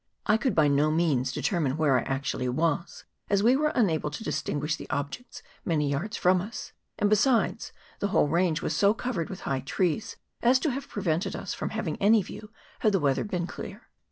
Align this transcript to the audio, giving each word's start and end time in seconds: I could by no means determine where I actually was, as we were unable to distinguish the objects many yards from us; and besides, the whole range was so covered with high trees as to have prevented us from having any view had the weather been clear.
I 0.25 0.35
could 0.35 0.55
by 0.55 0.67
no 0.67 0.89
means 0.89 1.31
determine 1.31 1.77
where 1.77 1.95
I 1.95 2.01
actually 2.01 2.49
was, 2.49 3.03
as 3.29 3.43
we 3.43 3.55
were 3.55 3.71
unable 3.75 4.09
to 4.09 4.23
distinguish 4.23 4.75
the 4.75 4.89
objects 4.89 5.43
many 5.63 5.91
yards 5.91 6.17
from 6.17 6.41
us; 6.41 6.71
and 6.97 7.07
besides, 7.07 7.71
the 7.99 8.07
whole 8.07 8.27
range 8.27 8.63
was 8.63 8.75
so 8.75 8.95
covered 8.95 9.29
with 9.29 9.41
high 9.41 9.59
trees 9.59 10.17
as 10.41 10.57
to 10.61 10.71
have 10.71 10.89
prevented 10.89 11.35
us 11.35 11.53
from 11.53 11.69
having 11.69 11.97
any 11.97 12.23
view 12.23 12.49
had 12.79 12.93
the 12.93 12.99
weather 12.99 13.23
been 13.23 13.45
clear. 13.45 13.91